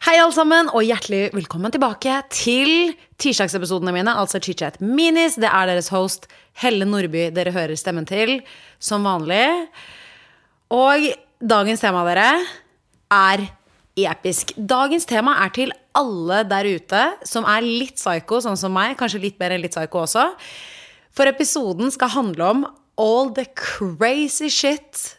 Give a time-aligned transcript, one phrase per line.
[0.00, 5.34] Hei, alle sammen, og hjertelig velkommen tilbake til tirsdagsepisodene mine, altså ChitChat Minis.
[5.36, 6.24] Det er deres host
[6.56, 8.38] Helle Nordby dere hører stemmen til,
[8.80, 9.44] som vanlig.
[10.72, 11.04] Og
[11.44, 12.30] dagens tema, dere,
[13.12, 13.44] er
[14.08, 14.56] episk.
[14.56, 18.96] Dagens tema er til alle der ute som er litt psycho, sånn som meg.
[18.96, 20.30] Kanskje litt mer enn litt psycho også.
[21.12, 25.18] For episoden skal handle om all the crazy shit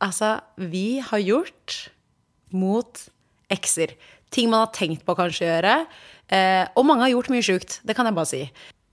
[0.00, 1.82] altså, vi har gjort
[2.56, 3.10] mot
[3.52, 3.92] ekser.
[4.34, 5.74] Ting man har tenkt på kanskje å gjøre.
[6.34, 7.78] Eh, og mange har gjort mye sjukt.
[7.86, 8.42] Det kan jeg bare si.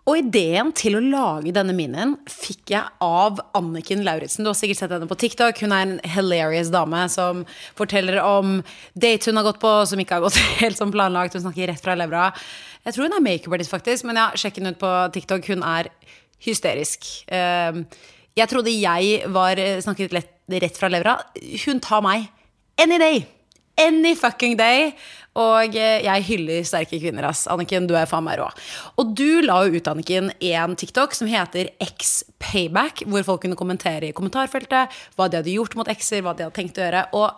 [0.09, 4.41] Og ideen til å lage denne minien fikk jeg av Anniken Lauritzen.
[4.41, 5.62] Du har sikkert sett henne på TikTok.
[5.62, 7.44] Hun er en hilarious dame som
[7.77, 8.59] forteller om
[8.98, 11.38] date hun har gått på som ikke har gått helt som planlagt.
[11.38, 12.32] Hun snakker rett fra levra.
[12.82, 15.52] Jeg tror hun er makeupartist, faktisk, men ja, sjekk henne ut på TikTok.
[15.54, 15.91] Hun er
[16.41, 17.05] hysterisk.
[17.30, 17.84] Eh,
[18.41, 21.20] jeg trodde jeg var snakket lett, rett fra levra.
[21.68, 22.26] Hun tar meg
[22.82, 23.21] any day
[23.77, 24.96] any fucking day.
[25.40, 27.46] Og eh, jeg hyller sterke kvinner, ass.
[27.51, 28.49] Anniken, du er faen meg rå.
[28.99, 34.10] Og du la jo ut, Anniken, en TikTok som heter X-payback, hvor folk kunne kommentere
[34.10, 37.05] i kommentarfeltet hva de hadde gjort mot ekser, hva de hadde tenkt å gjøre.
[37.15, 37.32] Og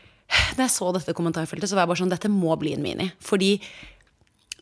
[0.58, 3.08] da jeg så dette kommentarfeltet, så var jeg bare sånn Dette må bli en mini.
[3.24, 3.54] Fordi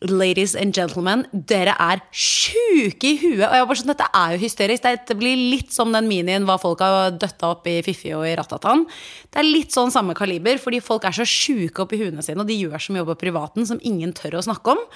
[0.06, 3.46] ladies and gentlemen, dere er sjuke i huet.
[3.46, 4.84] Og jeg bare sånn, dette er jo hysterisk.
[4.84, 8.36] Dette blir litt som den minien hva folk har døtta opp i Fiffi og i
[8.38, 8.84] Ratatan.
[9.28, 12.50] Det er litt sånn samme kaliber, fordi folk er så sjuke oppi huene sine, og
[12.50, 14.86] de gjør så mye på privaten som ingen tør å snakke om.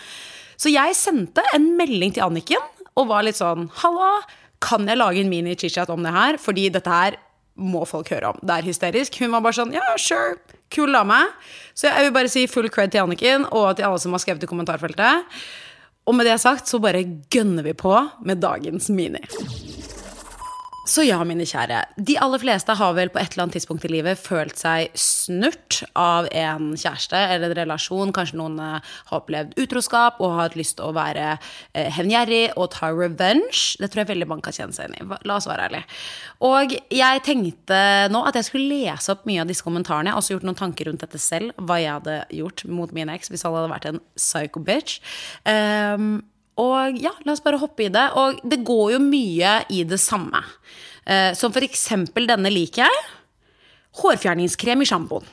[0.61, 4.21] Så jeg sendte en melding til Anniken og var litt sånn Halla,
[4.63, 6.39] kan jeg lage en mini-chit-chat om det her?
[6.39, 7.19] Fordi dette her
[7.57, 8.41] må folk høre om.
[8.43, 9.19] Det er hysterisk.
[9.21, 10.39] Hun var bare sånn ja, sure,
[10.73, 11.21] kul dame.
[11.75, 14.47] Så jeg vil bare si full cred til Anniken og til alle som har skrevet
[14.47, 15.37] i kommentarfeltet.
[16.09, 17.95] Og med det sagt så bare gønner vi på
[18.27, 19.23] med dagens mini.
[20.83, 21.79] Så ja, mine kjære.
[21.95, 25.79] De aller fleste har vel på et eller annet tidspunkt i livet følt seg snurt
[25.99, 28.11] av en kjæreste eller en relasjon.
[28.15, 32.57] Kanskje noen eh, har opplevd utroskap og har hatt lyst til å være eh, hevngjerrig
[32.57, 33.79] og ta revenge.
[33.79, 35.21] Det tror jeg veldig mange kan kjenne seg inn i.
[35.29, 35.87] La oss være ærlige.
[36.51, 37.81] Og jeg tenkte
[38.11, 40.11] nå at jeg skulle lese opp mye av disse kommentarene.
[40.11, 43.15] Jeg har også gjort noen tanker rundt dette selv, hva jeg hadde gjort mot min
[43.15, 44.99] eks hvis han hadde vært en psycho bitch.
[45.47, 46.25] Um,
[46.61, 48.05] og ja, la oss bare hoppe i det.
[48.19, 50.43] Og det går jo mye i det samme.
[51.05, 53.05] Eh, som for eksempel denne liker jeg.
[54.03, 55.25] Hårfjerningskrem i sjampoen.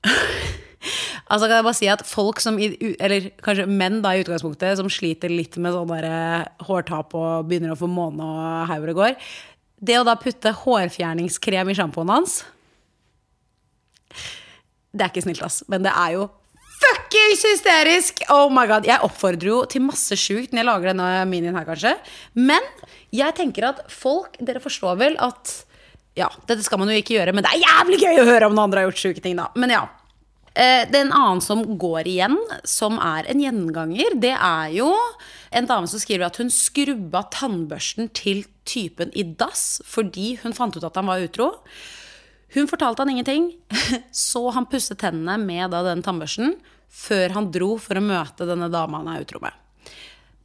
[1.30, 4.90] altså kan jeg bare si at folk som, eller kanskje menn da i utgangspunktet, som
[4.92, 9.32] sliter litt med sånn eh, hårtap og begynner å få måne og hauger og går
[9.76, 12.40] Det å da putte hårfjerningskrem i sjampoen hans
[14.90, 15.60] Det er ikke snilt, ass.
[15.68, 16.30] Men det er jo
[17.10, 18.22] fuckings hysterisk!
[18.30, 21.66] Oh my god, Jeg oppfordrer jo til masse sjukt når jeg lager denne minien her,
[21.66, 21.96] kanskje.
[22.34, 22.62] Men
[23.10, 25.64] jeg tenker at folk Dere forstår vel at
[26.14, 28.54] Ja, dette skal man jo ikke gjøre, men det er jævlig gøy å høre om
[28.54, 29.48] noen andre har gjort sjuke ting, da.
[29.58, 29.84] Men ja.
[30.54, 32.34] Eh, det er en annen som går igjen,
[32.66, 34.16] som er en gjenganger.
[34.20, 34.90] Det er jo
[35.54, 40.76] en dame som skriver at hun skrubba tannbørsten til typen i dass fordi hun fant
[40.76, 41.52] ut at han var utro.
[42.54, 43.54] Hun fortalte han ingenting,
[44.26, 46.58] så han pusset tennene med den tannbørsten
[46.90, 49.54] før han dro for å møte denne dama han er utro med.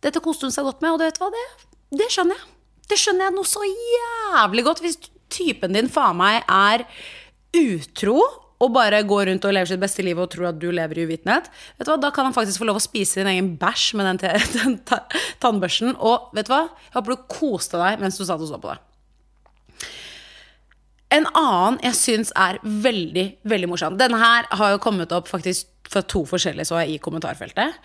[0.05, 1.45] Dette koste hun seg godt med, og det, vet du hva, det,
[2.03, 2.51] det skjønner jeg.
[2.85, 4.81] Det skjønner jeg noe så jævlig godt.
[4.85, 4.99] Hvis
[5.33, 6.85] typen din faen meg er
[7.55, 8.19] utro
[8.61, 11.05] og bare går rundt og lever sitt beste liv og tror at du lever i
[11.09, 13.87] uvitenhet, vet du hva, da kan han faktisk få lov å spise din egen bæsj
[13.99, 14.77] med den, den
[15.43, 15.95] tannbørsten.
[15.97, 18.71] Og vet du hva, jeg håper du koste deg mens du satt og så på
[18.71, 18.79] det.
[21.15, 23.95] En annen jeg syns er veldig veldig morsom.
[23.99, 27.77] Denne her har jo kommet opp faktisk fra to forskjellige så jeg i kommentarfeltet.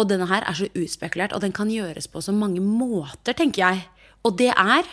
[0.00, 3.62] Og denne her er så utspekulert, og den kan gjøres på så mange måter, tenker
[3.62, 3.86] jeg.
[4.24, 4.88] Og det er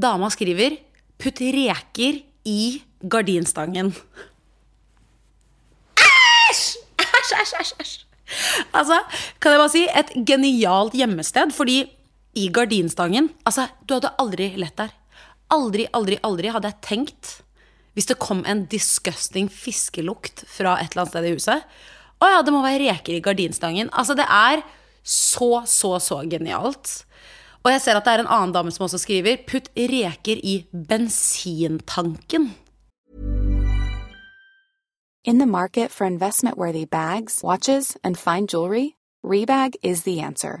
[0.00, 0.78] Dama skriver
[1.18, 3.92] 'putt reker i gardinstangen'.
[6.00, 6.78] Æsj!
[6.98, 8.04] Æsj, æsj, æsj.
[8.72, 9.02] Altså,
[9.40, 11.90] kan jeg bare si et genialt gjemmested, fordi
[12.34, 14.99] i gardinstangen Altså, du hadde aldri lett der.
[15.50, 17.30] Aldri, aldri, aldri hadde jeg tenkt,
[17.98, 21.80] hvis det kom en disgusting fiskelukt fra et eller annet sted i huset
[22.22, 23.88] Å ja, det må være reker i gardinstangen.
[23.96, 24.60] Altså, det er
[25.02, 27.00] så, så, så genialt.
[27.64, 30.66] Og jeg ser at det er en annen dame som også skriver 'putt reker i
[30.72, 32.52] bensintanken'.
[35.24, 40.60] In the market for investment-worthy bags, watches, and fine jewelry, Rebag is the answer.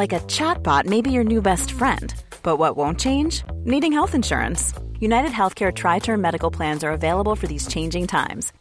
[0.13, 2.11] A chatbot may be your new best friend.
[2.41, 3.43] But what won't change?
[3.65, 4.73] Needing health insurance.
[4.99, 8.51] United Healthcare Tri Term Medical Plans are available for these changing times.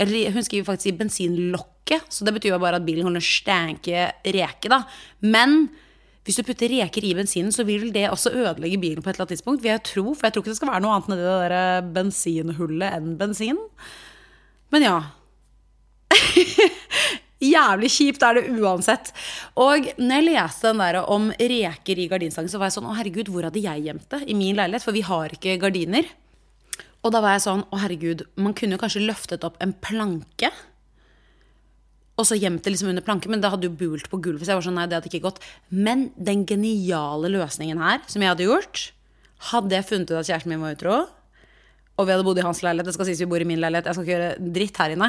[0.00, 4.70] hun skriver faktisk i bensinlokket, så det betyr jo bare at bilen holder stanke reke,
[4.72, 4.82] da.
[5.22, 5.68] Men
[6.24, 9.26] hvis du putter reker i bensinen, så vil det også ødelegge bilen på et eller
[9.26, 9.62] annet tidspunkt.
[9.62, 11.90] Vil jeg tro, for jeg tror ikke det skal være noe annet nedi det der
[11.98, 13.60] bensinhullet enn bensin.
[14.72, 14.96] Men ja.
[17.44, 19.12] Jævlig kjipt er det uansett.
[19.60, 22.96] Og når jeg leste den der om reker i gardinstangen, så var jeg sånn Å,
[22.96, 24.86] herregud, hvor hadde jeg gjemt det i min leilighet?
[24.86, 26.08] For vi har ikke gardiner.
[27.04, 30.50] Og da var jeg sånn Å, herregud, man kunne jo kanskje løftet opp en planke.
[32.14, 34.46] Og så gjemt det liksom under planken, men det hadde jo bult på gulvet.
[34.46, 35.42] Så jeg var sånn, nei, det hadde ikke gått.
[35.74, 38.90] Men den geniale løsningen her, som jeg hadde gjort
[39.50, 40.94] Hadde jeg funnet ut at kjæresten min var utro,
[41.94, 42.88] og vi hadde bodd i hans leilighet.
[42.88, 45.08] Det skal sies vi bor i min leilighet, jeg skal ikke gjøre dritt her inne.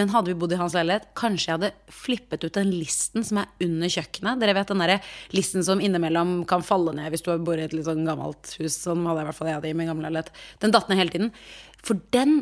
[0.00, 3.42] Men hadde vi bodd i hans leilighet, kanskje jeg hadde flippet ut den listen som
[3.42, 4.40] er under kjøkkenet.
[4.40, 4.98] Dere vet den derre
[5.36, 8.78] listen som innimellom kan falle ned hvis du bor i et litt sånn gammelt hus.
[8.78, 10.32] Sånn hadde jeg i hvert fall jeg hadde i min gamle leilighet.
[10.64, 11.34] Den datt ned hele tiden.
[11.84, 12.38] For den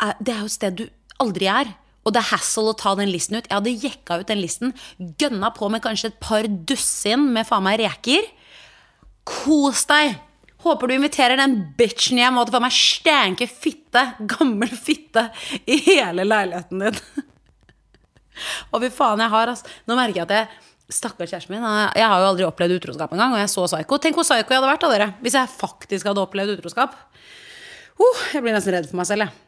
[0.00, 0.86] er, det er jo et sted du
[1.20, 1.76] aldri er.
[2.06, 3.50] Og det er hassle å ta den listen ut.
[3.50, 4.72] Jeg hadde jekka ut den listen,
[5.20, 8.30] gønna på med kanskje et par dusin med faen meg reker.
[9.26, 10.14] Kos deg!
[10.66, 14.02] Håper du inviterer den bitchen hjem og at du får meg stenke fitte,
[14.32, 15.28] gammel fitte,
[15.62, 16.98] i hele leiligheten din.
[18.72, 21.64] og fy faen, jeg har altså Nå merker jeg at jeg Stakkars kjæresten min.
[21.98, 23.98] Jeg har jo aldri opplevd utroskap engang, og jeg så psyko.
[23.98, 26.94] Tenk hvor psyko jeg hadde vært da, dere hvis jeg faktisk hadde opplevd utroskap.
[27.98, 29.45] Uh, jeg blir nesten redd for meg selv, jeg.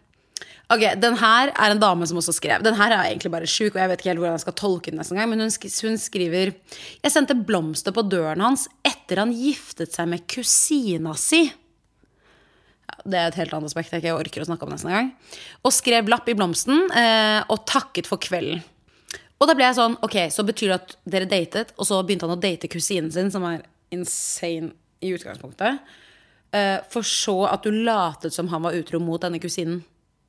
[0.69, 2.61] Ok, Den her er en dame som også skrev.
[2.65, 4.91] Den her er egentlig bare sjuk, og jeg vet ikke helt hvordan jeg skal tolke
[4.93, 4.99] den.
[5.01, 6.53] nesten gang, Men hun, sk hun skriver
[7.03, 11.47] Jeg sendte blomster på døren hans etter han giftet seg med kusina si.
[13.09, 15.11] Det er et helt annet aspekt jeg ikke orker å snakke om nesten gang.
[15.65, 18.61] Og skrev lapp i blomsten eh, og takket for kvelden.
[19.39, 22.27] Og da ble jeg sånn, ok, så betyr det at dere datet, og så begynte
[22.27, 23.63] han å date kusinen sin, som er
[23.95, 25.79] insane i utgangspunktet.
[26.53, 29.81] Eh, for så at du latet som han var utro mot denne kusinen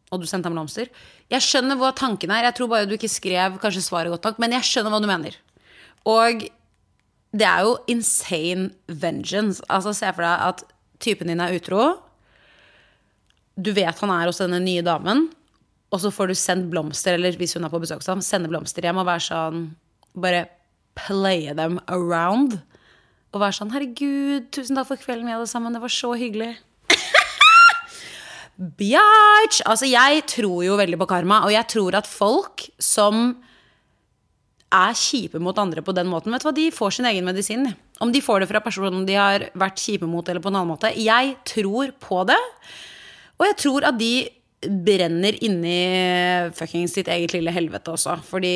[0.10, 0.90] og du sendte ham blomster.
[1.30, 2.48] Jeg skjønner hva tanken er.
[2.48, 5.10] Jeg tror bare du ikke skrev kanskje svaret godt nok, men jeg skjønner hva du
[5.10, 5.38] mener.
[6.10, 6.46] Og
[7.36, 9.62] det er jo insane vengeance.
[9.70, 10.64] Altså, se for deg at
[11.04, 11.84] typen din er utro.
[13.60, 15.28] Du vet han er hos denne nye damen,
[15.90, 18.50] og så får du sendt blomster, eller hvis hun er på besøk hos ham, sende
[18.52, 19.70] blomster hjem og være sånn
[20.20, 20.48] Bare
[20.98, 22.56] playe them around.
[23.30, 25.74] Og være sånn 'Herregud, tusen takk for kvelden vi hadde sammen.
[25.74, 26.58] Det var så hyggelig'.
[28.60, 29.62] Bjatch!
[29.64, 33.38] Altså, jeg tror jo veldig på karma, og jeg tror at folk som
[34.70, 37.70] er kjipe mot andre på den måten, vet du hva, de får sin egen medisin.
[38.04, 40.74] Om de får det fra personen de har vært kjipe mot, eller på en annen
[40.76, 40.92] måte.
[41.00, 42.38] Jeg tror på det,
[43.40, 44.14] og jeg tror at de
[44.60, 45.80] brenner inni
[46.52, 48.18] fuckings sitt eget lille helvete også.
[48.28, 48.54] Fordi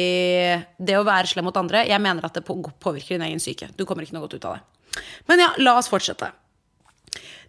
[0.75, 3.71] det å være slem mot andre, jeg mener at det påvirker din egen syke.
[3.79, 5.03] Du kommer ikke noe godt ut av det.
[5.31, 6.33] Men ja, la oss fortsette.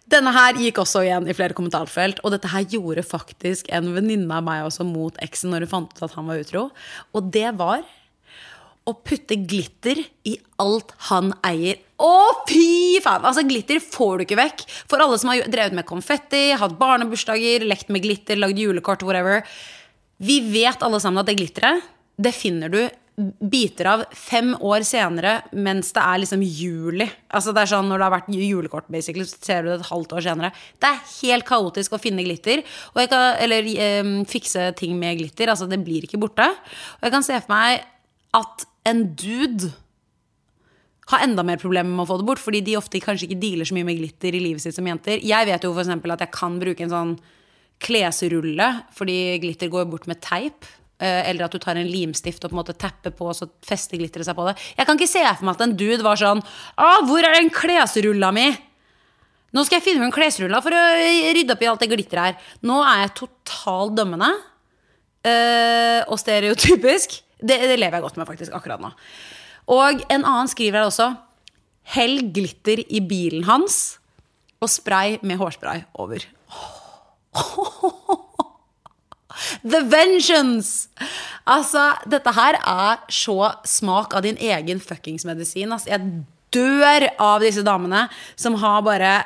[0.05, 4.29] Denne her gikk også igjen i flere kommentarfelt, og dette her gjorde faktisk en venninne
[4.37, 6.67] av meg også mot eksen når hun fant ut at han var utro.
[7.17, 7.81] Og det var
[8.85, 11.79] å putte glitter i alt han eier.
[11.97, 12.11] Å,
[12.45, 13.25] fy faen!
[13.25, 14.61] Altså, glitter får du ikke vekk.
[14.85, 19.41] For alle som har drevet med konfetti, hatt barnebursdager, lekt med glitter, lagd julekort, whatever.
[20.21, 21.81] Vi vet alle sammen at det glitteret,
[22.21, 22.83] det finner du
[23.15, 27.07] biter av fem år senere mens det er liksom juli.
[27.31, 29.89] Altså det er sånn Når det har vært julekort, basically, så ser du det et
[29.89, 30.51] halvt år senere.
[30.81, 32.65] Det er helt kaotisk å finne glitter.
[32.97, 35.53] Kan, eller eh, fikse ting med glitter.
[35.53, 36.49] Altså det blir ikke borte.
[36.99, 37.85] Og jeg kan se for meg
[38.35, 39.71] at en dude
[41.11, 43.67] har enda mer problemer med å få det bort, fordi de ofte kanskje ikke dealer
[43.67, 45.21] så mye med glitter i livet sitt som jenter.
[45.21, 47.13] Jeg vet jo eksempel at jeg kan bruke en sånn
[47.85, 50.65] klesrulle, fordi glitter går bort med teip.
[50.95, 53.49] Eh, eller at du tar en limstift og på en måte tapper på, og så
[53.67, 54.55] fester glitteret seg på det.
[54.77, 57.51] Jeg kan ikke se for meg at en dude var sånn Å, hvor er den
[57.51, 58.47] klesrulla mi?
[59.55, 60.83] Nå skal jeg finne en klesrulla for å
[61.35, 62.53] rydde opp i alt det glitteret her.
[62.67, 64.31] Nå er jeg totalt dømmende.
[65.25, 67.19] Øh, og stereotypisk.
[67.39, 68.91] Det, det, lever jeg godt med faktisk akkurat nå.
[69.75, 71.09] Og en annen skriver her også.
[71.95, 73.99] Hell glitter i bilen hans,
[74.63, 76.23] og spray med hårspray over.
[79.63, 80.87] The vengeance!
[81.45, 85.73] Altså, dette her er så smak av din egen fuckings medisin.
[85.75, 86.23] Altså, jeg
[86.55, 88.07] dør av disse damene
[88.39, 89.19] som har bare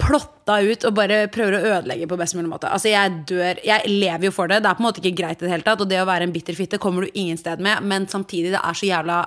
[0.00, 2.70] plotta ut og bare prøver å ødelegge på best mulig måte.
[2.72, 3.60] Altså, jeg dør.
[3.66, 4.62] Jeg lever jo for det.
[4.64, 5.82] Det er på en måte ikke greit i det hele tatt.
[5.84, 7.84] Og det å være en bitter fitte kommer du ingen sted med.
[7.84, 9.18] Men samtidig, det er så jævla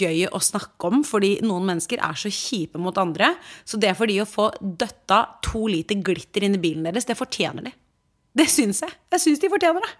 [0.00, 3.34] gøy å snakke om, fordi noen mennesker er så kjipe mot andre.
[3.68, 7.18] Så det for de å få døtta to liter glitter inn i bilen deres, det
[7.18, 7.76] fortjener de.
[8.36, 8.94] Det syns jeg.
[9.12, 9.92] Jeg syns de fortjener det.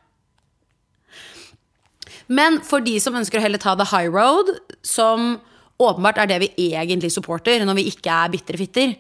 [2.33, 4.55] Men for de som ønsker å heller ta the high road,
[4.87, 5.37] som
[5.83, 8.95] åpenbart er det vi egentlig supporter når vi ikke er bitre fitter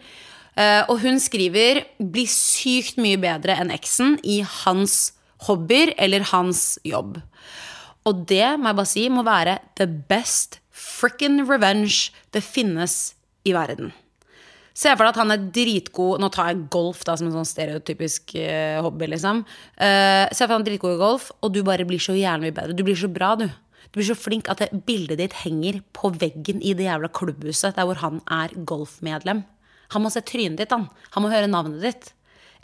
[0.59, 5.15] uh, Og hun skriver 'bli sykt mye bedre enn eksen i hans
[5.47, 7.23] hobbyer eller hans jobb'.
[8.05, 13.15] Og det må jeg bare si må være the best frickin' revenge det finnes
[13.47, 13.93] i verden.
[14.73, 17.49] Se for deg at han er dritgod Nå tar jeg golf da som en sånn
[17.49, 19.43] stereotypisk uh, hobby, liksom.
[19.77, 22.17] Uh, se for deg at han er dritgod i golf, og du bare blir så
[22.17, 22.77] jævlig mye bedre.
[22.79, 23.49] Du blir så bra, du.
[23.93, 27.77] Du blir så flink at det, bildet ditt henger på veggen i det jævla klubbhuset
[27.77, 29.45] der hvor han er golfmedlem.
[29.93, 30.89] Han må se trynet ditt, han.
[31.13, 32.13] Han må høre navnet ditt.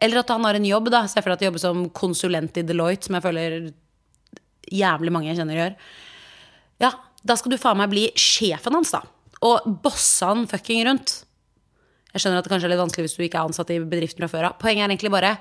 [0.00, 1.03] Eller at han har en jobb, da.
[1.11, 3.59] Se for deg at du jobber som konsulent i Deloitte, som jeg føler
[4.73, 5.79] jævlig mange jeg kjenner gjør.
[6.85, 6.93] Ja,
[7.27, 9.03] da skal du faen meg bli sjefen hans, da.
[9.45, 11.19] Og bosse han fucking rundt.
[12.15, 14.25] Jeg skjønner at det kanskje er litt vanskelig hvis du ikke er ansatt i bedriften
[14.25, 14.61] fra før av.
[14.61, 15.35] Poenget er egentlig bare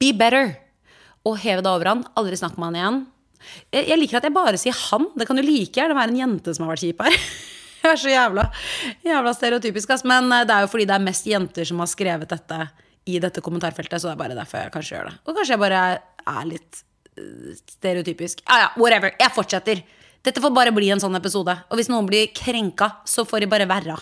[0.00, 0.50] be better.
[1.26, 2.02] Og heve deg over han.
[2.18, 2.98] Aldri snakk med han igjen.
[3.72, 5.08] Jeg, liker at jeg bare sier han.
[5.18, 7.16] Det kan jo like gjerne være en jente som har vært kjip her.
[7.78, 8.42] Jeg er så jævla,
[9.06, 10.02] jævla stereotypisk, ass.
[10.08, 12.56] Men eh, det er jo fordi det er mest jenter som har skrevet dette
[13.08, 15.12] i dette kommentarfeltet, så det er bare derfor jeg kanskje gjør det.
[15.22, 15.82] Og kanskje jeg bare
[16.34, 18.42] er litt eh, stereotypisk.
[18.50, 19.14] Ja ja, whatever.
[19.14, 19.84] Jeg fortsetter.
[20.26, 21.54] Dette får bare bli en sånn episode.
[21.70, 23.96] Og hvis noen blir krenka, så får de bare være.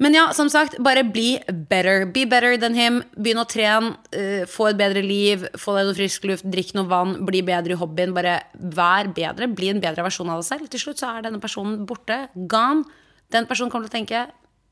[0.00, 1.34] Men ja, som sagt, bare bli
[1.68, 2.06] better.
[2.08, 3.02] Be better than him.
[3.20, 6.88] Begynn å trene, uh, få et bedre liv, få deg noe frisk luft, drikk noe
[6.88, 8.16] vann, bli bedre i hobbyen.
[8.16, 9.50] Bare vær bedre.
[9.52, 10.72] Bli en bedre versjon av deg selv.
[10.72, 12.22] Til slutt så er denne personen borte.
[12.34, 12.86] Gone.
[13.30, 14.24] Den personen kommer til å tenke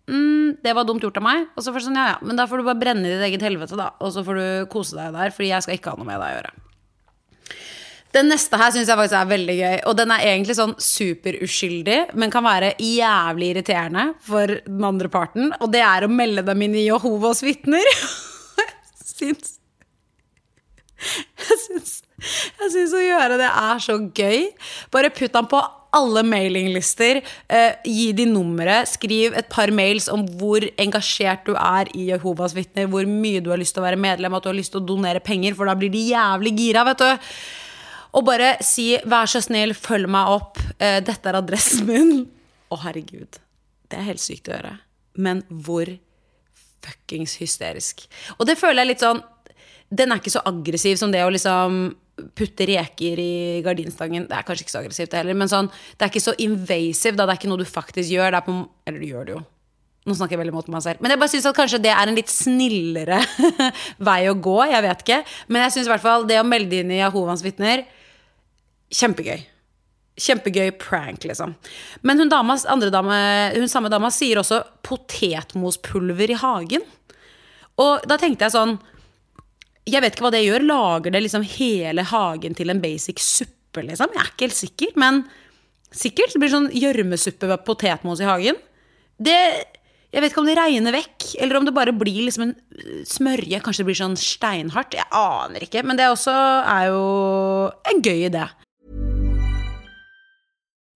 [0.08, 1.44] mm, det var dumt gjort av meg.
[1.54, 3.26] Og så får du sånn, ja, ja, men da får du bare brenne i ditt
[3.28, 3.92] eget helvete, da.
[4.02, 6.32] Og så får du kose deg der, fordi jeg skal ikke ha noe med deg
[6.32, 6.56] å gjøre.
[8.16, 9.76] Den neste her syns jeg faktisk er veldig gøy.
[9.90, 15.52] Og den er egentlig sånn superuskyldig, men kan være jævlig irriterende for den andre parten.
[15.60, 17.84] Og det er å melde dem inn i Jehovas vitner.
[19.18, 19.56] syns
[20.98, 24.48] Jeg syns jeg syns å gjøre det er så gøy.
[24.90, 25.60] Bare putt ham på
[25.94, 27.20] alle mailinglister.
[27.46, 28.90] Eh, gi de nummeret.
[28.90, 32.90] Skriv et par mails om hvor engasjert du er i Jehovas vitner.
[32.90, 34.88] Hvor mye du har lyst til å være medlem, at du har lyst til å
[34.88, 36.84] donere penger, for da blir de jævlig gira.
[36.90, 37.28] vet du
[38.12, 42.26] og bare si 'vær så snill, følg meg opp', uh, 'dette er adressen min'.
[42.68, 43.40] Å, oh, herregud.
[43.88, 44.78] Det er helt sykt å gjøre.
[45.16, 45.88] Men hvor
[46.84, 48.06] fuckings hysterisk.
[48.38, 49.22] Og det føler jeg litt sånn
[49.88, 51.96] Den er ikke så aggressiv som det å liksom
[52.36, 54.26] putte reker i gardinstangen.
[54.28, 57.16] Det er kanskje ikke så aggressivt heller, men sånn, det er ikke så invasive.
[57.16, 57.24] Da.
[57.24, 58.36] Det er ikke noe du faktisk gjør.
[58.44, 59.40] På, eller du gjør det jo.
[60.04, 61.00] Nå snakker jeg veldig mot meg selv.
[61.00, 63.22] Men jeg bare synes at kanskje det er en litt snillere
[64.10, 64.58] vei å gå.
[64.68, 65.18] Jeg vet ikke.
[65.48, 67.86] Men jeg syns i hvert fall det å melde inn i Jehovas vitner
[68.94, 69.42] Kjempegøy.
[70.18, 71.54] Kjempegøy prank, liksom.
[72.02, 73.18] Men hun, damas, dame,
[73.54, 76.86] hun samme dama sier også potetmospulver i hagen.
[77.78, 78.72] Og da tenkte jeg sånn
[79.88, 80.66] Jeg vet ikke hva det gjør.
[80.66, 84.10] Lager det liksom hele hagen til en basic suppe, liksom?
[84.12, 85.22] Jeg er ikke helt sikker, men
[85.94, 86.34] sikkert.
[86.34, 88.58] Det blir sånn gjørmesuppe med potetmos i hagen.
[89.18, 89.38] Det
[90.08, 92.54] jeg vet ikke om det regner vekk, eller om det bare blir liksom en
[93.04, 93.58] smørje.
[93.60, 94.96] Kanskje det blir sånn steinhardt.
[94.96, 95.82] Jeg aner ikke.
[95.84, 97.02] Men det også er jo
[97.92, 98.46] en gøy idé.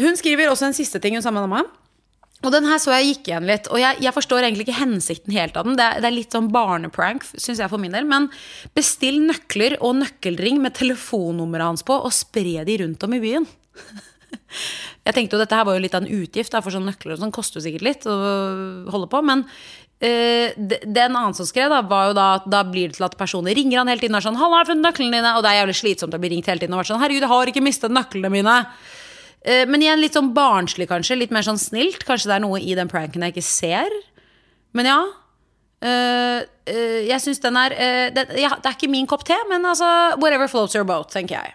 [0.00, 1.64] Hun skriver også en siste ting hun sammen med dama.
[2.44, 5.32] Og den her så jeg gikk igjen litt, og jeg, jeg forstår egentlig ikke hensikten
[5.32, 5.78] helt av den.
[5.78, 8.04] Det er, det er litt sånn barneprank, syns jeg for min del.
[8.08, 8.28] Men
[8.76, 13.48] bestill nøkler og nøkkelring med telefonnummeret hans på, og spre de rundt om i byen.
[15.06, 17.14] Jeg tenkte jo dette her var jo litt av en utgift, da, for sånne nøkler
[17.14, 18.14] og sånn koster jo sikkert litt å
[18.92, 19.24] holde på.
[19.26, 19.46] Men
[19.96, 22.98] Uh, det, det en annen som skrev, da, var jo da at da blir det
[22.98, 25.16] til at personer ringer han hele tiden og er sånn 'Halla, jeg har funnet nøklene
[25.16, 27.24] dine', og det er jævlig slitsomt å bli ringt hele tiden og vært sånn 'Herregud,
[27.24, 28.58] jeg har ikke mistet nøklene mine'.
[29.44, 31.18] Eh, Men igjen litt sånn barnslig, kanskje.
[31.18, 32.04] Litt mer sånn snilt.
[32.06, 33.90] Kanskje det er noe i den pranken jeg ikke ser.
[34.76, 35.00] Men ja.
[35.82, 37.76] eh, eh, jeg syns den er
[38.12, 41.54] det, er ikke min kopp te, men altså whatever floats your boat, tenker jeg.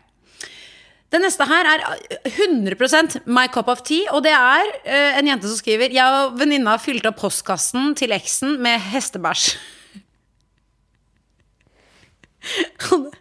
[1.11, 1.81] Det neste her er
[2.23, 4.69] 100% my cup of tea, og det er
[5.19, 9.57] en jente som skriver Jeg og venninna fylte opp postkassen til eksen med hestebæsj.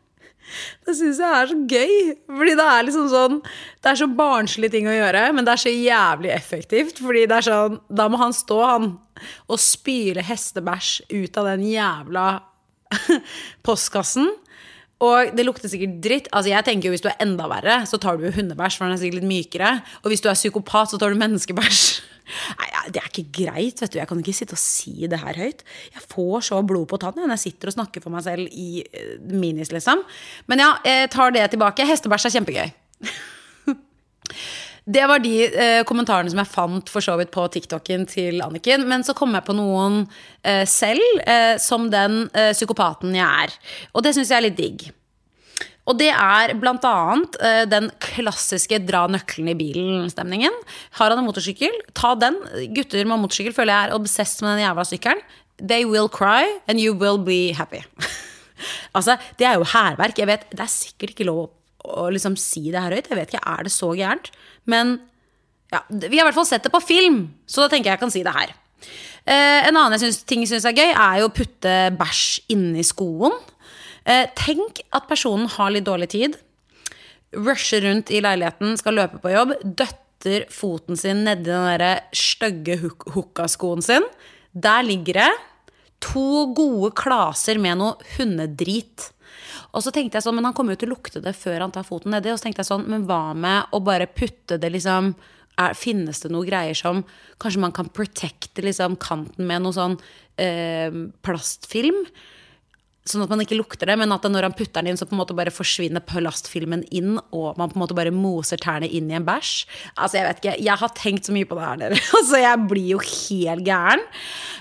[0.90, 1.94] Det syns jeg er så gøy.
[2.26, 5.62] Fordi det er liksom sånn Det er så barnslige ting å gjøre, men det er
[5.62, 6.99] så jævlig effektivt.
[6.99, 8.92] Fordi det er sånn Da må han stå, han,
[9.47, 12.28] og spyle hestebæsj ut av den jævla
[13.66, 14.32] postkassen.
[15.00, 16.28] Og det lukter sikkert dritt.
[16.35, 18.87] Altså jeg tenker jo Hvis du er enda verre, så tar du jo hundebæsj, for
[18.88, 19.75] den er sikkert litt mykere.
[20.02, 21.85] Og hvis du er psykopat, så tar du menneskebæsj.
[22.61, 23.81] Nei, Det er ikke greit.
[23.81, 25.64] vet du Jeg kan ikke sitte og si det her høyt.
[25.95, 28.85] Jeg får så blod på tann når jeg sitter og snakker for meg selv i
[28.87, 30.03] eh, minis, liksom.
[30.47, 31.87] Men ja, jeg tar det tilbake.
[31.87, 32.69] Hestebæsj er kjempegøy.
[34.90, 38.87] Det var de eh, kommentarene som jeg fant for så vidt på TikToken til Anniken.
[38.88, 40.01] Men så kom jeg på noen
[40.43, 43.55] eh, selv, eh, som den eh, psykopaten jeg er.
[43.95, 44.88] Og det syns jeg er litt digg.
[45.88, 50.55] Og det er blant annet eh, den klassiske dra nøkkelen i bilen-stemningen.
[50.99, 52.37] Har han en motorsykkel, ta den.
[52.77, 55.23] Gutter med motorsykkel føler jeg er obsess med den jævla sykkelen.
[55.61, 57.83] They will cry, and you will be happy.
[58.97, 60.21] altså, det er jo hærverk.
[60.21, 61.49] Jeg vet, det er sikkert ikke lov
[61.81, 63.11] å liksom si det her høyt.
[63.11, 64.31] Jeg vet ikke, er det så gærent?
[64.69, 64.99] Men
[65.73, 68.03] ja, vi har i hvert fall sett det på film, så da tenker jeg jeg
[68.03, 68.53] kan si det her.
[69.29, 72.25] Eh, en annen jeg synes, ting jeg syns er gøy, er jo å putte bæsj
[72.55, 73.37] inni skoen.
[74.05, 76.39] Eh, tenk at personen har litt dårlig tid,
[77.37, 82.79] rusher rundt i leiligheten, skal løpe på jobb, døtter foten sin nedi den der stygge
[82.83, 84.05] huk- hookaskoen sin.
[84.53, 85.31] Der ligger det
[86.01, 89.11] to gode klaser med noe hundedrit.
[89.77, 91.73] Og så tenkte jeg sånn, men han kommer jo til å lukte det før han
[91.75, 92.33] tar foten nedi.
[92.33, 95.13] Og så tenkte jeg sånn, men hva med å bare putte det liksom
[95.61, 97.03] er, Finnes det noen greier som
[97.43, 99.97] Kanskje man kan protecte liksom kanten med noe sånn
[100.41, 100.91] eh,
[101.23, 101.99] plastfilm?
[103.09, 105.15] Sånn at man ikke lukter det, men at når han putter den inn, så på
[105.17, 109.09] en måte bare forsvinner plastfilmen inn, og man på en måte bare moser tærne inn
[109.09, 109.55] i en bæsj.
[109.97, 112.01] Altså, jeg vet ikke, jeg har tenkt så mye på det her, nede.
[112.21, 114.03] Altså, jeg blir jo helt gæren.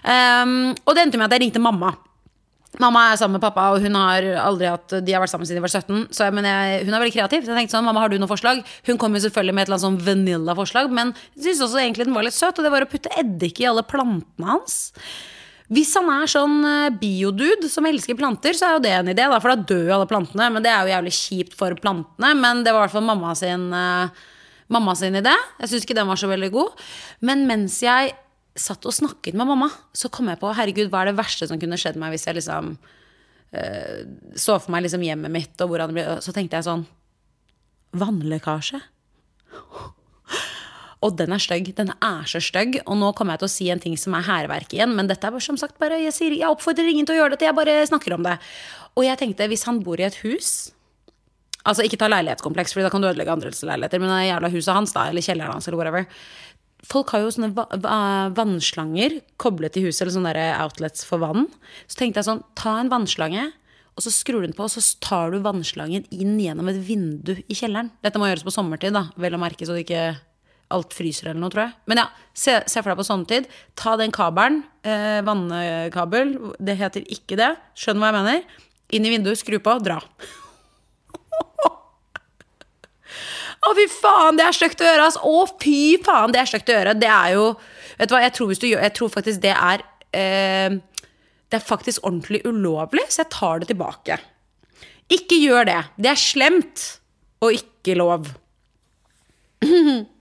[0.07, 0.53] Um,
[0.85, 1.91] og det endte med at jeg ringte mamma.
[2.79, 5.57] Mamma er sammen med pappa, og hun har aldri hatt De har vært sammen siden
[5.57, 6.13] de var 17.
[6.15, 7.43] Så jeg, men jeg, hun er veldig kreativ.
[7.43, 8.61] Så jeg tenkte sånn, mamma, har du noen forslag?
[8.87, 12.07] Hun kom jo selvfølgelig med et eller annet sånn vanilla-forslag, men jeg syntes også egentlig
[12.07, 14.77] den var litt søt, og det var å putte eddik i alle plantene hans.
[15.69, 19.27] Hvis han er sånn eh, biodude som elsker planter, så er jo det en idé,
[19.29, 20.47] da, for da dør jo alle plantene.
[20.55, 22.31] Men det er jo jævlig kjipt for plantene.
[22.39, 24.25] Men det var i hvert fall mamma sin, eh,
[24.73, 25.35] mamma sin idé.
[25.61, 26.81] Jeg syns ikke den var så veldig god.
[27.21, 28.15] Men mens jeg
[28.59, 31.61] satt og snakket med mamma, så kom jeg på herregud, hva er det verste som
[31.61, 32.73] kunne skjedd meg hvis jeg liksom
[33.53, 34.01] eh,
[34.35, 36.87] så for meg liksom hjemmet mitt, og hvordan det ble Så tenkte jeg sånn
[37.99, 38.81] Vannlekkasje.
[41.05, 41.69] Og den er stygg.
[41.77, 42.81] Den er så stygg.
[42.85, 45.29] Og nå kommer jeg til å si en ting som er hærverk igjen, men dette
[45.29, 47.77] er som sagt bare Jeg, sier, jeg oppfordrer ingen til å gjøre dette, jeg bare
[47.87, 48.35] snakker om det.
[48.99, 50.73] Og jeg tenkte, hvis han bor i et hus
[51.67, 53.99] Altså ikke ta leilighetskompleks, for da kan du ødelegge andres leiligheter.
[54.01, 56.05] Men det jævla huset hans, da, eller kjelleren hans, eller whatever.
[56.87, 57.97] Folk har jo sånne va va
[58.31, 61.49] vannslanger koblet til huset, eller sånne der outlets for vann.
[61.83, 63.49] Så tenkte jeg sånn, ta en vannslange,
[63.91, 67.35] og så skrur du den på, og så tar du vannslangen inn gjennom et vindu
[67.35, 67.91] i kjelleren.
[68.07, 70.13] Dette må gjøres på sommertid, da, vel å merke, så du ikke
[70.73, 71.73] alt fryser eller noe, tror jeg.
[71.89, 73.47] Men ja, se, se for deg på sommertid.
[73.79, 78.61] Ta den kabelen, eh, vannkabel, det heter ikke det, skjønner hva jeg mener.
[78.97, 79.99] Inn i vinduet, skru på, dra.
[83.59, 85.17] Å, fy faen, det er stygt å gjøre, ass.
[85.19, 86.97] Å, fy faen, det er stygt å gjøre.
[86.99, 87.45] Det er jo
[87.99, 89.81] Vet du hva, jeg tror, du gjør, jeg tror faktisk det er
[90.15, 90.77] eh,
[91.51, 94.15] Det er faktisk ordentlig ulovlig, så jeg tar det tilbake.
[95.11, 95.81] Ikke gjør det.
[95.99, 96.85] Det er slemt
[97.43, 98.29] og ikke lov.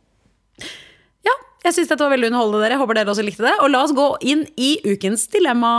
[1.65, 2.79] Jeg syns dette var veldig underholdende, dere.
[2.81, 3.57] Håper dere også likte det.
[3.65, 5.73] Og la oss gå inn i ukens dilemma.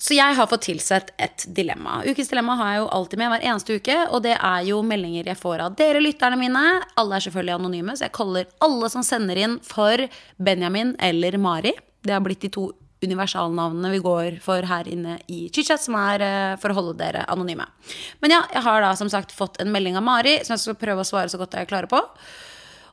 [0.00, 2.00] Så jeg har fått tilsett et dilemma.
[2.08, 3.98] Ukens dilemma har jeg jo alltid med hver eneste uke.
[4.08, 6.64] Og det er jo meldinger jeg får av dere lytterne mine.
[6.98, 10.06] Alle er selvfølgelig anonyme, så jeg kaller alle som sender inn, for
[10.40, 11.76] Benjamin eller Mari.
[12.00, 12.70] Det har blitt de to
[13.04, 17.22] universalnavnene vi går for her inne i ChitChat, som er eh, for å holde dere
[17.32, 17.64] anonyme.
[18.24, 20.80] Men ja, jeg har da som sagt fått en melding av Mari, som jeg skal
[20.80, 22.00] prøve å svare så godt jeg klarer på.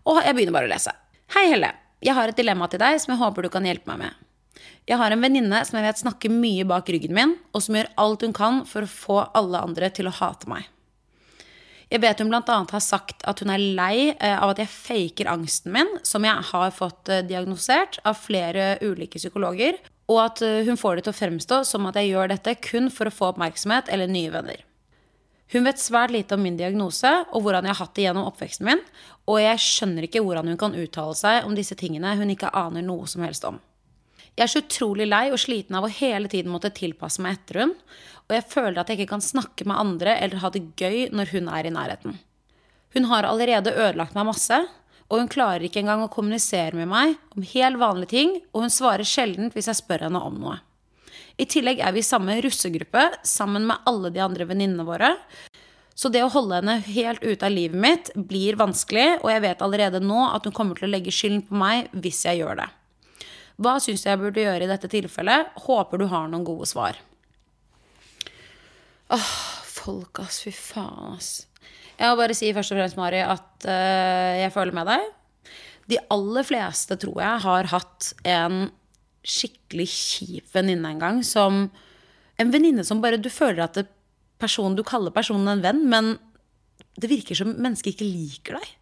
[0.08, 0.94] Og jeg begynner bare å lese.
[1.36, 1.74] Hei, Helle.
[2.04, 4.24] Jeg har et dilemma til deg som jeg håper du kan hjelpe meg med.
[4.88, 7.90] Jeg har en venninne som jeg vet snakker mye bak ryggen min, og som gjør
[8.00, 10.70] alt hun kan for å få alle andre til å hate meg.
[11.88, 12.42] Jeg vet hun bl.a.
[12.44, 16.48] har sagt at hun er lei eh, av at jeg faker angsten min, som jeg
[16.50, 19.80] har fått eh, diagnosert av flere ulike psykologer,
[20.12, 22.92] og at eh, hun får det til å fremstå som at jeg gjør dette kun
[22.92, 24.64] for å få oppmerksomhet eller nye venner.
[25.54, 28.68] Hun vet svært lite om min diagnose og hvordan jeg har hatt det gjennom oppveksten
[28.68, 28.82] min,
[29.32, 32.84] og jeg skjønner ikke hvordan hun kan uttale seg om disse tingene hun ikke aner
[32.84, 33.62] noe som helst om.
[34.38, 37.64] Jeg er så utrolig lei og sliten av å hele tiden måtte tilpasse meg etter
[37.64, 37.72] hun,
[38.28, 41.32] og jeg føler at jeg ikke kan snakke med andre eller ha det gøy når
[41.32, 42.20] hun er i nærheten.
[42.94, 44.60] Hun har allerede ødelagt meg masse,
[45.08, 48.74] og hun klarer ikke engang å kommunisere med meg om helt vanlige ting, og hun
[48.74, 50.60] svarer sjelden hvis jeg spør henne om noe.
[51.38, 55.12] I tillegg er vi i samme russegruppe sammen med alle de andre venninnene våre.
[55.98, 59.62] Så det å holde henne helt ute av livet mitt blir vanskelig, og jeg vet
[59.66, 62.68] allerede nå at hun kommer til å legge skylden på meg hvis jeg gjør det.
[63.58, 65.54] Hva syns jeg burde gjøre i dette tilfellet?
[65.66, 67.00] Håper du har noen gode svar.
[69.14, 69.32] Åh,
[69.66, 70.44] folk, ass.
[70.46, 71.32] Fy faen, ass.
[71.98, 75.08] Jeg må bare si først og fremst, Mari, at uh, jeg føler med deg.
[75.90, 78.68] De aller fleste, tror jeg, har hatt en
[79.28, 81.22] skikkelig kjip venninne en gang.
[81.26, 81.68] Som
[82.38, 83.88] en venninne som bare Du føler at det,
[84.40, 86.18] person, du kaller personen en venn, men
[86.98, 88.76] det virker som mennesket ikke liker deg.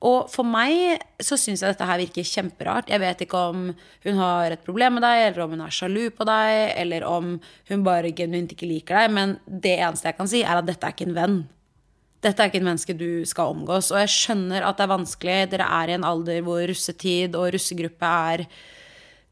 [0.00, 2.88] Og for meg så syns jeg dette her virker kjemperart.
[2.88, 3.66] Jeg vet ikke om
[4.06, 7.34] hun har et problem med deg, eller om hun er sjalu på deg, eller om
[7.68, 9.16] hun bare genuint ikke liker deg.
[9.16, 11.38] Men det eneste jeg kan si, er at dette er ikke en venn.
[12.24, 13.92] Dette er ikke en menneske du skal omgås.
[13.92, 15.38] Og jeg skjønner at det er vanskelig.
[15.52, 18.46] Dere er i en alder hvor russetid og russegruppe er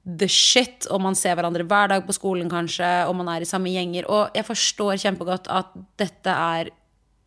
[0.08, 3.48] the shit, og man ser hverandre hver dag på skolen kanskje, og man er i
[3.48, 4.08] samme gjenger.
[4.08, 6.70] Og jeg forstår kjempegodt at dette er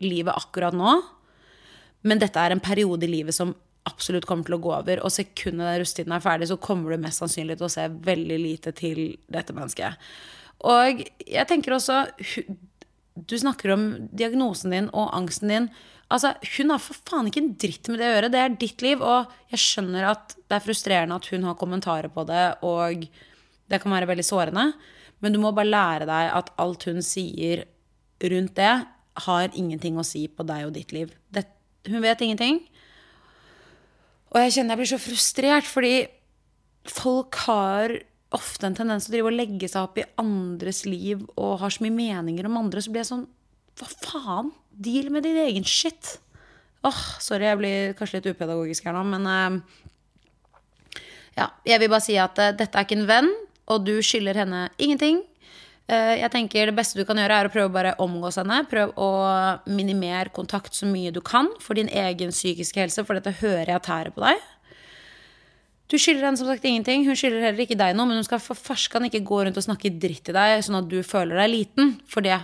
[0.02, 0.96] livet akkurat nå.
[2.10, 3.54] Men dette er en periode i livet som
[3.90, 5.04] absolutt kommer til å gå over.
[5.06, 8.40] Og sekundet den rusttiden er ferdig, så kommer du mest sannsynlig til å se veldig
[8.42, 10.10] lite til dette mennesket.
[10.70, 12.04] Og jeg tenker også
[13.18, 15.66] Du snakker om diagnosen din og angsten din.
[16.12, 18.32] Altså, Hun har for faen ikke en dritt med det å gjøre.
[18.34, 19.04] Det er ditt liv.
[19.04, 23.06] Og jeg skjønner at det er frustrerende at hun har kommentarer på det, og
[23.72, 24.72] det kan være veldig sårende.
[25.22, 27.66] Men du må bare lære deg at alt hun sier
[28.22, 28.74] rundt det,
[29.26, 31.12] har ingenting å si på deg og ditt liv.
[31.34, 31.44] Det,
[31.92, 32.62] hun vet ingenting.
[34.32, 35.96] Og jeg kjenner jeg blir så frustrert, fordi
[36.88, 37.98] folk har
[38.32, 41.74] ofte en tendens til å drive og legge seg opp i andres liv og har
[41.74, 42.84] så mye meninger om andre.
[42.84, 43.28] Så blir jeg sånn
[43.80, 44.52] Hva faen?
[44.72, 46.18] Deal med din egen shit.
[46.82, 51.02] Åh, oh, Sorry, jeg blir kanskje litt upedagogisk her nå, men uh,
[51.38, 53.30] Ja, jeg vil bare si at uh, dette er ikke en venn,
[53.70, 55.22] og du skylder henne ingenting.
[55.92, 58.64] Uh, jeg tenker Det beste du kan gjøre, er å prøve bare å omgås henne.
[58.72, 59.12] Prøv å
[59.70, 63.86] minimere kontakt så mye du kan for din egen psykiske helse, for dette hører jeg
[63.86, 64.42] tærer på deg.
[65.92, 67.04] Du skylder henne som sagt ingenting.
[67.04, 69.66] Hun skylder heller ikke deg noe, men hun skal for farskan ikke gå rundt og
[69.66, 71.98] snakke dritt til deg, sånn at du føler deg liten.
[72.08, 72.40] For det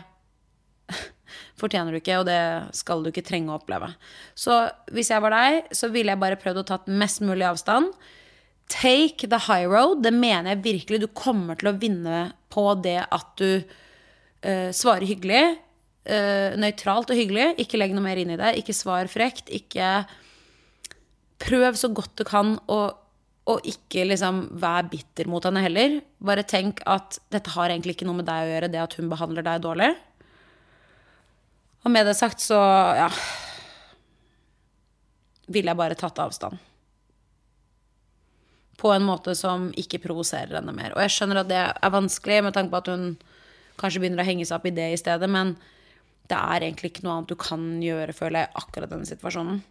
[1.57, 2.39] fortjener du ikke, og det
[2.77, 3.89] skal du ikke trenge å oppleve.
[4.37, 4.59] Så
[4.93, 7.93] hvis jeg var deg, så ville jeg bare prøvd å tatt mest mulig avstand.
[8.71, 10.03] Take the high road.
[10.05, 11.01] Det mener jeg virkelig.
[11.05, 15.43] Du kommer til å vinne på det at du uh, svarer hyggelig.
[16.07, 17.53] Uh, nøytralt og hyggelig.
[17.63, 18.57] Ikke legg noe mer inn i det.
[18.59, 19.51] Ikke svar frekt.
[19.53, 20.05] Ikke
[21.37, 22.79] Prøv så godt du kan å
[23.47, 26.01] og ikke liksom vær bitter mot henne heller.
[26.19, 29.07] Bare tenk at dette har egentlig ikke noe med deg å gjøre, det at hun
[29.11, 29.93] behandler deg dårlig.
[31.85, 32.57] Og med det sagt så,
[32.97, 33.11] ja
[35.47, 36.57] Ville jeg bare tatt avstand.
[38.77, 40.91] På en måte som ikke provoserer henne mer.
[40.93, 43.05] Og jeg skjønner at det er vanskelig, med tanke på at hun
[43.79, 45.55] kanskje begynner å henge seg opp i det i stedet, men
[46.27, 49.63] det er egentlig ikke noe annet du kan gjøre, føler jeg, akkurat denne situasjonen.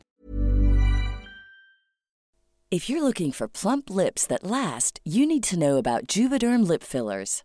[2.70, 6.82] If you're looking for plump lips that last, you need to know about Juvederm lip
[6.82, 7.44] fillers.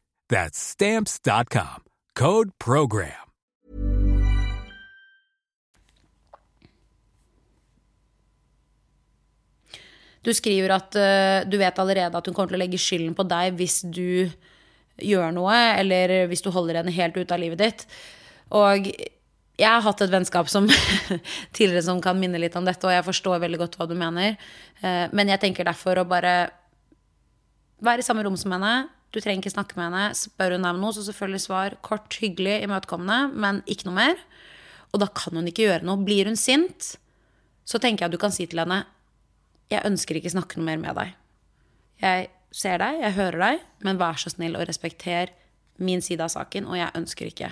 [0.31, 1.83] That's Stamps.com.
[2.15, 3.27] Code PROGRAM.
[10.23, 13.25] Du skriver at uh, du vet allerede at hun kommer til å legge skylden på
[13.27, 14.29] deg hvis du
[15.01, 17.83] gjør noe, eller hvis du holder henne helt ute av livet ditt.
[18.55, 20.69] Og jeg har hatt et vennskap som
[21.57, 24.39] tidligere som kan minne litt om dette, og jeg forstår veldig godt hva du mener.
[24.79, 26.37] Uh, Men jeg tenker derfor å bare
[27.83, 29.00] være i samme rom som henne.
[29.11, 30.15] Du trenger ikke snakke med henne.
[30.15, 34.23] Spør hun deg om noe, så selvfølgelig svar kort, hyggelig, imøtekommende, men ikke noe mer.
[34.91, 35.99] Og da kan hun ikke gjøre noe.
[36.05, 36.93] Blir hun sint,
[37.67, 38.83] så tenker jeg at du kan si til henne
[39.71, 41.13] jeg ønsker ikke snakke noe mer med deg.
[42.01, 45.31] Jeg ser deg, jeg hører deg, men vær så snill og respekter
[45.81, 47.51] min side av saken, og jeg ønsker ikke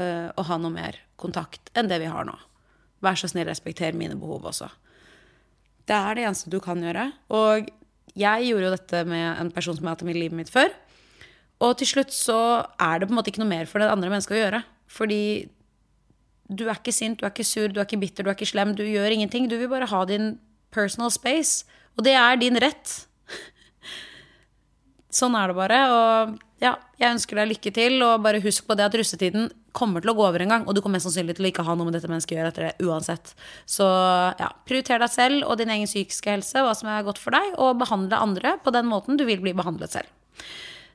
[0.00, 2.36] øh, å ha noe mer kontakt enn det vi har nå.
[3.04, 4.70] Vær så snill, respekter mine behov også.
[5.84, 7.10] Det er det eneste du kan gjøre.
[7.34, 7.66] Og
[8.14, 10.70] jeg gjorde jo dette med en person som jeg har hatt i livet mitt før.
[11.64, 12.38] Og til slutt så
[12.82, 14.60] er det på en måte ikke noe mer for det andre mennesket å gjøre.
[14.90, 15.22] Fordi
[16.52, 18.50] du er ikke sint, du er ikke sur, du er ikke bitter, du er ikke
[18.50, 18.74] slem.
[18.76, 19.48] Du gjør ingenting.
[19.50, 20.34] Du vil bare ha din
[20.74, 21.64] personal space.
[21.96, 22.94] Og det er din rett.
[25.18, 25.80] Sånn er det bare.
[25.94, 27.98] Og ja, jeg ønsker deg lykke til.
[28.04, 30.66] Og bare husk på det at russetiden kommer til å gå over en gang.
[30.68, 32.52] Og du kommer mest sannsynlig til å ikke ha noe med dette mennesket å gjøre
[32.54, 33.34] etter det uansett.
[33.68, 33.86] Så
[34.40, 37.56] ja, prioriter deg selv og din egen psykiske helse, hva som er godt for deg,
[37.58, 40.10] og behandle andre på den måten du vil bli behandlet selv.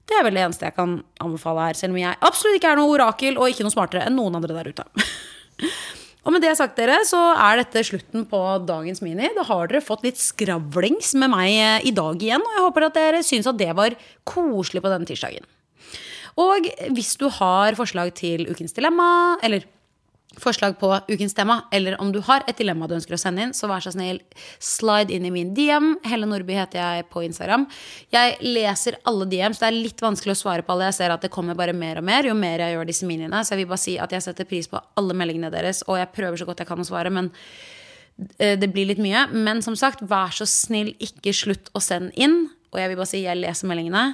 [0.10, 2.80] Det er vel det eneste jeg kan anbefale her, selv om jeg absolutt ikke er
[2.80, 4.88] noe orakel og ikke noe smartere enn noen andre der ute.
[6.28, 9.32] Og med det sagt, dere, så er dette slutten på dagens Mini.
[9.34, 12.86] Da har dere fått litt skravlings med meg eh, i dag igjen, og jeg håper
[12.86, 13.96] at dere syns at det var
[14.28, 15.48] koselig på denne tirsdagen.
[16.40, 19.10] Og hvis du har forslag til ukens dilemma,
[19.44, 19.66] eller
[20.40, 23.54] forslag på ukens tema, eller om du har et dilemma du ønsker å sende inn,
[23.58, 24.22] så vær så snill,
[24.64, 25.90] slide inn i min DM.
[26.08, 27.66] Helle Nordby heter jeg på Instagram.
[28.14, 30.92] Jeg leser alle DM, så Det er litt vanskelig å svare på alle.
[30.92, 33.42] Jeg ser at det kommer bare mer og mer jo mer jeg gjør disse miniene.
[33.44, 36.14] Så jeg vil bare si at jeg setter pris på alle meldingene deres, og jeg
[36.16, 37.34] prøver så godt jeg kan å svare, men
[38.38, 39.28] eh, det blir litt mye.
[39.34, 42.46] Men som sagt, vær så snill, ikke slutt å sende inn.
[42.72, 44.08] Og jeg vil bare si jeg leser meldingene.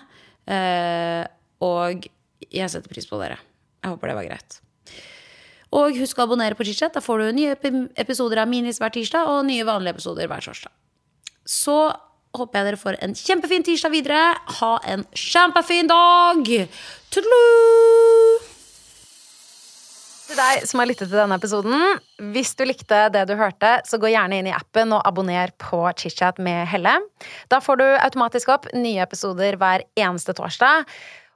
[0.47, 1.25] eh,
[1.61, 2.07] Og
[2.43, 3.37] jeg setter pris på dere.
[3.83, 4.59] Jeg håper det var greit.
[5.75, 6.95] Og husk å abonnere på Chitchat.
[6.95, 7.55] Da får du nye
[7.99, 10.71] episoder av Minis hver tirsdag og nye vanlige episoder hver torsdag.
[11.45, 11.77] Så
[12.35, 14.23] håper jeg dere får en kjempefin tirsdag videre.
[14.59, 16.51] Ha en kjempefin dag!
[17.13, 17.41] Tudelu!
[20.25, 21.99] Til deg som har lyttet til denne episoden,
[22.33, 25.83] hvis du likte det du hørte, så gå gjerne inn i appen og abonner på
[26.01, 26.95] ChitChat med Helle.
[27.53, 30.89] Da får du automatisk opp nye episoder hver eneste torsdag.